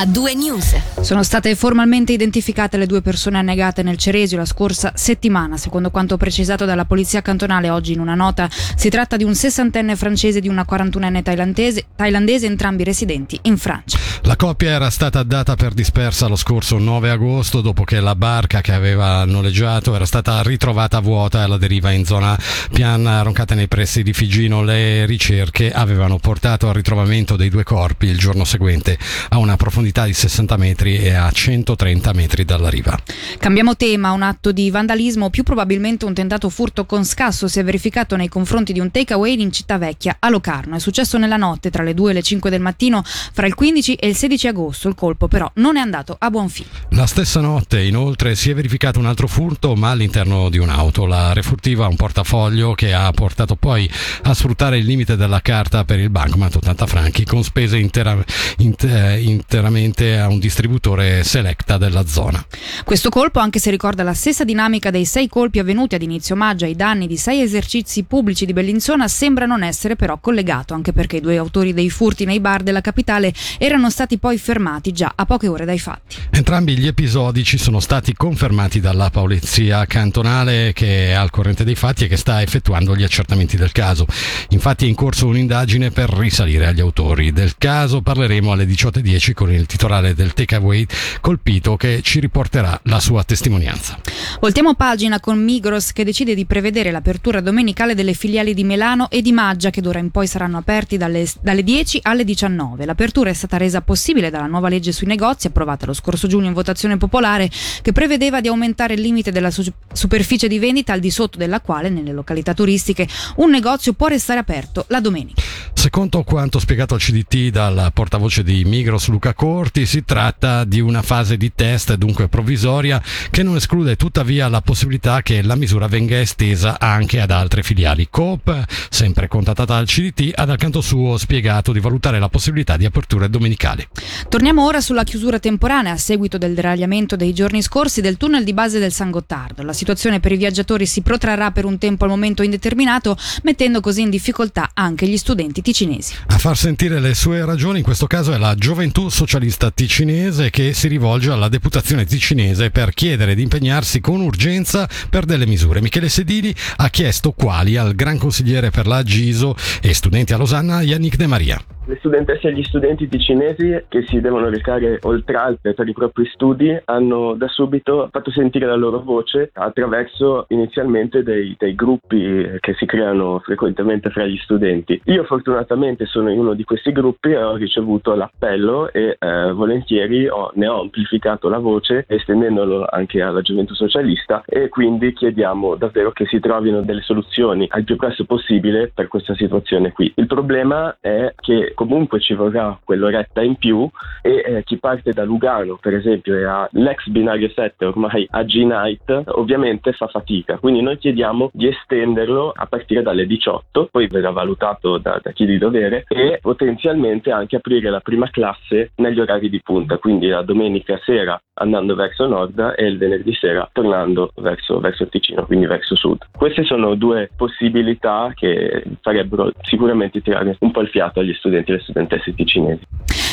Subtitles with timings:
[0.00, 0.76] a due news.
[1.00, 5.56] Sono state formalmente identificate le due persone annegate nel Ceresio la scorsa settimana.
[5.56, 9.96] Secondo quanto precisato dalla polizia cantonale oggi in una nota, si tratta di un sessantenne
[9.96, 13.98] francese e di una quarantunenne thailandese, thailandese, entrambi residenti in Francia.
[14.22, 18.60] La coppia era stata data per dispersa lo scorso 9 agosto dopo che la barca
[18.60, 22.38] che aveva noleggiato era stata ritrovata vuota alla deriva in zona
[22.72, 24.62] piana roncata nei pressi di Figino.
[24.62, 28.96] Le ricerche avevano portato al ritrovamento dei due corpi il giorno seguente
[29.30, 32.98] a una profondità di 60 metri e a 130 metri dalla riva.
[33.38, 37.64] Cambiamo tema, un atto di vandalismo, più probabilmente un tentato furto con scasso si è
[37.64, 40.76] verificato nei confronti di un takeaway in Città Vecchia a Locarno.
[40.76, 43.94] È successo nella notte tra le 2 e le 5 del mattino fra il 15
[43.94, 44.88] e il 16 agosto.
[44.88, 46.68] Il colpo però non è andato a buon fine.
[46.90, 51.06] La stessa notte inoltre si è verificato un altro furto ma all'interno di un'auto.
[51.06, 53.90] La refurtiva un portafoglio che ha portato poi
[54.22, 58.22] a sfruttare il limite della carta per il bancomat 80 franchi con spese intera-
[58.58, 59.77] inter- interamente
[60.20, 62.44] a un distributore selecta della zona.
[62.84, 66.64] Questo colpo, anche se ricorda la stessa dinamica dei sei colpi avvenuti ad inizio maggio
[66.64, 71.16] ai danni di sei esercizi pubblici di Bellinzona, sembra non essere però collegato, anche perché
[71.16, 75.24] i due autori dei furti nei bar della capitale erano stati poi fermati già a
[75.24, 76.16] poche ore dai fatti.
[76.30, 81.74] Entrambi gli episodi ci sono stati confermati dalla polizia cantonale che è al corrente dei
[81.74, 84.06] fatti e che sta effettuando gli accertamenti del caso.
[84.50, 88.02] Infatti è in corso un'indagine per risalire agli autori del caso.
[88.02, 90.86] Parleremo alle 18.10 con il titolare del takeaway
[91.20, 93.98] colpito che ci riporterà la sua testimonianza.
[94.40, 99.22] Voltiamo pagina con Migros che decide di prevedere l'apertura domenicale delle filiali di Milano e
[99.22, 102.84] di Maggia che d'ora in poi saranno aperti dalle, dalle 10 alle 19.
[102.84, 106.52] L'apertura è stata resa possibile dalla nuova legge sui negozi approvata lo scorso giugno in
[106.52, 107.50] votazione popolare
[107.82, 111.60] che prevedeva di aumentare il limite della su- superficie di vendita al di sotto della
[111.60, 115.42] quale nelle località turistiche un negozio può restare aperto la domenica.
[115.88, 121.00] Secondo quanto spiegato al CDT dal portavoce di Migros Luca Corti, si tratta di una
[121.00, 126.20] fase di test, dunque provvisoria, che non esclude tuttavia la possibilità che la misura venga
[126.20, 128.08] estesa anche ad altre filiali.
[128.10, 132.84] Coop, sempre contattata dal CDT, ha dal canto suo spiegato di valutare la possibilità di
[132.84, 133.88] aperture domenicali.
[134.28, 138.52] Torniamo ora sulla chiusura temporanea a seguito del deragliamento dei giorni scorsi del tunnel di
[138.52, 139.62] base del San Gottardo.
[139.62, 144.02] La situazione per i viaggiatori si protrarrà per un tempo al momento indeterminato, mettendo così
[144.02, 146.14] in difficoltà anche gli studenti ticinesi.
[146.26, 150.72] A far sentire le sue ragioni in questo caso è la Gioventù Socialista Ticinese che
[150.72, 155.80] si rivolge alla deputazione ticinese per chiedere di impegnarsi con urgenza per delle misure.
[155.80, 160.82] Michele Sedili ha chiesto quali al gran consigliere per la Giso e studenti a Losanna
[160.82, 161.77] Yannick De Maria.
[161.88, 166.26] Le studentesse e gli studenti ticinesi che si devono recare oltre Alpe per i propri
[166.26, 172.74] studi hanno da subito fatto sentire la loro voce attraverso inizialmente dei, dei gruppi che
[172.74, 175.00] si creano frequentemente fra gli studenti.
[175.04, 180.28] Io fortunatamente sono in uno di questi gruppi e ho ricevuto l'appello e eh, volentieri
[180.28, 186.12] ho, ne ho amplificato la voce estendendolo anche alla gioventù socialista e quindi chiediamo davvero
[186.12, 190.12] che si trovino delle soluzioni al più presto possibile per questa situazione qui.
[190.16, 193.88] Il problema è che comunque ci vorrà quell'oretta in più
[194.20, 198.42] e eh, chi parte da Lugano per esempio e ha l'ex binario 7 ormai a
[198.42, 204.30] G-Night ovviamente fa fatica quindi noi chiediamo di estenderlo a partire dalle 18 poi verrà
[204.30, 209.48] valutato da, da chi di dovere e potenzialmente anche aprire la prima classe negli orari
[209.48, 214.80] di punta quindi la domenica sera andando verso nord e il venerdì sera tornando verso,
[214.80, 216.18] verso Ticino, quindi verso sud.
[216.38, 221.74] Queste sono due possibilità che farebbero sicuramente tirare un po' il fiato agli studenti e
[221.74, 222.82] alle studentesse ticinesi.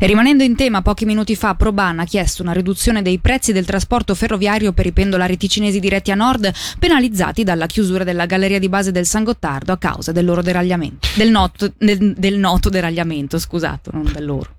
[0.00, 3.66] E rimanendo in tema, pochi minuti fa Proban ha chiesto una riduzione dei prezzi del
[3.66, 8.70] trasporto ferroviario per i pendolari ticinesi diretti a nord, penalizzati dalla chiusura della galleria di
[8.70, 11.08] base del San Gottardo a causa del loro deragliamento.
[11.16, 14.55] Del noto, del, del noto deragliamento, scusate, non del loro.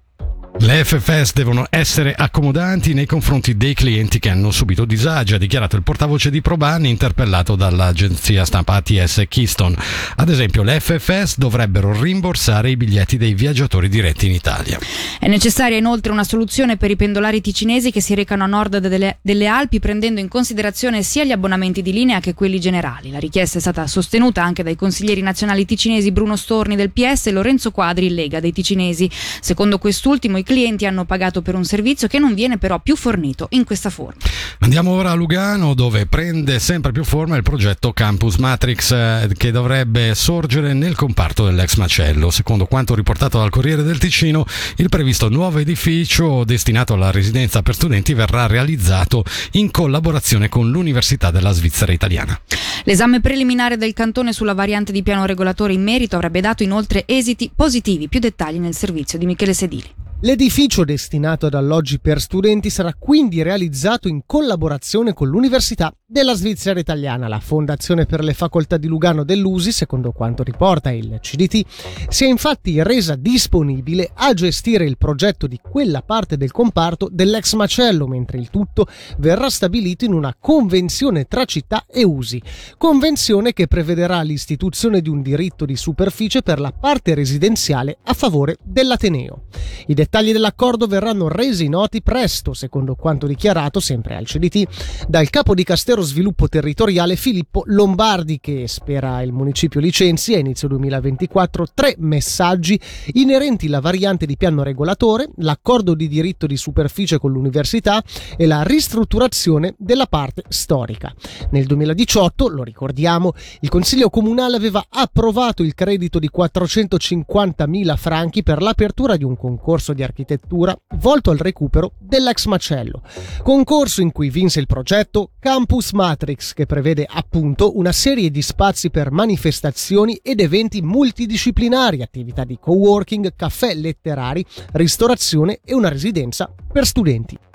[0.60, 5.76] Le FFS devono essere accomodanti nei confronti dei clienti che hanno subito disagi, ha dichiarato
[5.76, 9.76] il portavoce di Proban interpellato dall'agenzia stampa ATS Keystone.
[10.16, 14.80] Ad esempio, le FFS dovrebbero rimborsare i biglietti dei viaggiatori diretti in Italia.
[15.20, 19.20] È necessaria inoltre una soluzione per i pendolari ticinesi che si recano a nord delle,
[19.22, 23.12] delle Alpi prendendo in considerazione sia gli abbonamenti di linea che quelli generali.
[23.12, 27.32] La richiesta è stata sostenuta anche dai consiglieri nazionali ticinesi Bruno Storni del PS e
[27.32, 29.08] Lorenzo Quadri, Lega dei ticinesi.
[29.40, 33.48] Secondo quest'ultimo i clienti hanno pagato per un servizio che non viene però più fornito
[33.52, 34.22] in questa forma.
[34.60, 39.52] Andiamo ora a Lugano dove prende sempre più forma il progetto Campus Matrix eh, che
[39.52, 42.32] dovrebbe sorgere nel comparto dell'ex macello.
[42.32, 44.46] Secondo quanto riportato dal Corriere del Ticino,
[44.78, 51.30] il previsto nuovo edificio destinato alla residenza per studenti verrà realizzato in collaborazione con l'Università
[51.30, 52.40] della Svizzera italiana.
[52.86, 57.52] L'esame preliminare del cantone sulla variante di piano regolatore in merito avrebbe dato inoltre esiti
[57.54, 58.08] positivi.
[58.08, 60.07] Più dettagli nel servizio di Michele Sedili.
[60.22, 66.80] L'edificio destinato ad alloggi per studenti sarà quindi realizzato in collaborazione con l'Università della Svizzera
[66.80, 67.28] Italiana.
[67.28, 71.66] La Fondazione per le Facoltà di Lugano dell'USI, secondo quanto riporta il CDT,
[72.08, 77.56] si è infatti resa disponibile a gestire il progetto di quella parte del comparto dell'ex
[77.56, 78.88] macello, mentre il tutto
[79.18, 82.42] verrà stabilito in una convenzione tra città e USI.
[82.78, 88.56] Convenzione che prevederà l'istituzione di un diritto di superficie per la parte residenziale a favore
[88.64, 89.44] dell'Ateneo.
[89.88, 95.54] I dettagli dell'accordo verranno resi noti presto, secondo quanto dichiarato sempre al CDT dal capo
[95.54, 95.66] di
[95.98, 102.80] Castero Sviluppo Territoriale Filippo Lombardi, che spera il municipio licenzi a inizio 2024 tre messaggi
[103.14, 108.04] inerenti alla variante di piano regolatore, l'accordo di diritto di superficie con l'università
[108.38, 111.12] e la ristrutturazione della parte storica.
[111.52, 118.62] Nel 2018, lo ricordiamo, il Consiglio Comunale aveva approvato il credito di 450.000 franchi per
[118.62, 123.02] l'apertura di un concorso di architettura volto al recupero dell'ex macello.
[123.42, 128.90] Concorso in cui vinse il progetto Campus Matrix che prevede appunto una serie di spazi
[128.90, 136.86] per manifestazioni ed eventi multidisciplinari, attività di coworking, caffè letterari, ristorazione e una residenza per
[136.86, 137.47] studenti.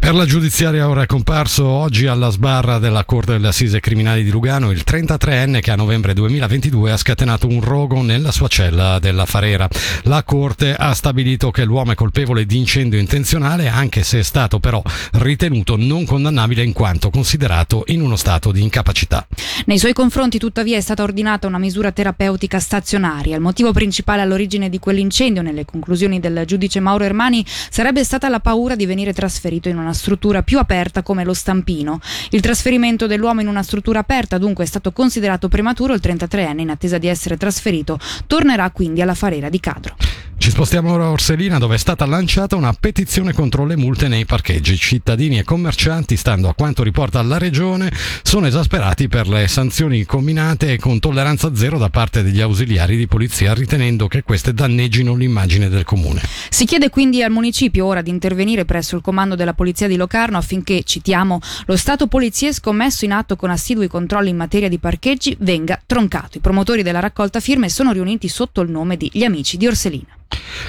[0.00, 4.30] Per la giudiziaria ora è comparso oggi alla sbarra della Corte delle Assise Criminali di
[4.30, 9.26] Lugano il 33enne che a novembre 2022 ha scatenato un rogo nella sua cella della
[9.26, 9.68] Farera.
[10.04, 14.58] La Corte ha stabilito che l'uomo è colpevole di incendio intenzionale anche se è stato
[14.58, 14.82] però
[15.12, 19.26] ritenuto non condannabile in quanto considerato in uno stato di incapacità.
[19.66, 23.36] Nei suoi confronti tuttavia è stata ordinata una misura terapeutica stazionaria.
[23.36, 28.40] Il motivo principale all'origine di quell'incendio nelle conclusioni del giudice Mauro Ermani sarebbe stata la
[28.40, 32.00] paura di venire trasferito in una struttura più aperta come lo Stampino.
[32.30, 36.70] Il trasferimento dell'uomo in una struttura aperta dunque è stato considerato prematuro, il 33enne in
[36.70, 39.96] attesa di essere trasferito tornerà quindi alla Farera di Cadro.
[40.40, 44.24] Ci spostiamo ora a Orselina dove è stata lanciata una petizione contro le multe nei
[44.24, 44.74] parcheggi.
[44.78, 47.92] Cittadini e commercianti, stando a quanto riporta la regione,
[48.22, 53.52] sono esasperati per le sanzioni combinate con tolleranza zero da parte degli ausiliari di polizia,
[53.52, 56.22] ritenendo che queste danneggino l'immagine del comune.
[56.48, 60.38] Si chiede quindi al municipio ora di intervenire presso il comando della polizia di Locarno
[60.38, 65.36] affinché, citiamo, lo stato poliziesco messo in atto con assidui controlli in materia di parcheggi
[65.40, 66.38] venga troncato.
[66.38, 70.14] I promotori della raccolta firme sono riuniti sotto il nome di Gli Amici di Orselina.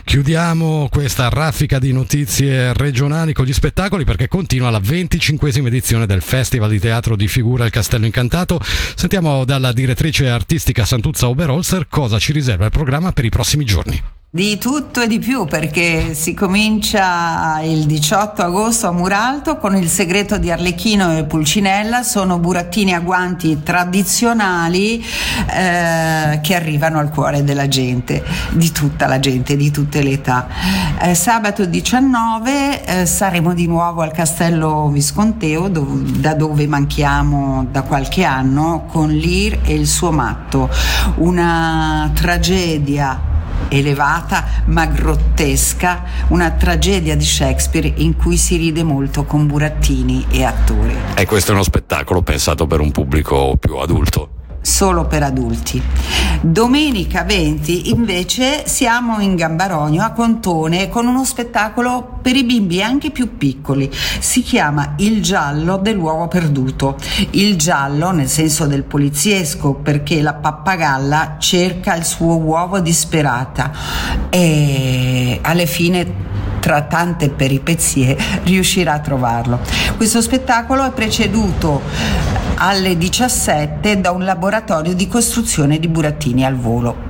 [0.04, 6.22] Chiudiamo questa raffica di notizie regionali con gli spettacoli perché continua la 25esima edizione del
[6.22, 8.60] Festival di Teatro di Figura Il Castello Incantato.
[8.96, 14.02] Sentiamo dalla direttrice artistica Santuzza Oberholzer cosa ci riserva il programma per i prossimi giorni.
[14.34, 19.90] Di tutto e di più perché si comincia il 18 agosto a Muralto con il
[19.90, 25.04] segreto di Arlecchino e Pulcinella, sono burattini a guanti tradizionali
[25.50, 30.48] eh, che arrivano al cuore della gente, di tutta la gente, di tutte le età.
[31.02, 37.82] Eh, sabato 19 eh, saremo di nuovo al Castello Visconteo dove, da dove manchiamo da
[37.82, 40.70] qualche anno con Lear e il suo matto,
[41.16, 43.31] una tragedia
[43.72, 50.44] elevata ma grottesca, una tragedia di Shakespeare in cui si ride molto con burattini e
[50.44, 50.96] attori.
[51.16, 54.40] E questo è uno spettacolo pensato per un pubblico più adulto
[54.82, 55.80] solo per adulti.
[56.42, 63.12] Domenica 20 invece siamo in Gambarogno a Contone con uno spettacolo per i bimbi anche
[63.12, 63.92] più piccoli.
[63.94, 66.98] Si chiama Il giallo dell'uovo perduto.
[67.30, 73.72] Il giallo nel senso del poliziesco perché la pappagalla cerca il suo uovo disperata
[74.32, 79.60] e alle fine tra tante peripezie riuscirà a trovarlo.
[79.98, 81.82] Questo spettacolo è preceduto
[82.56, 87.10] alle 17 da un laboratorio di costruzione di burattini al volo.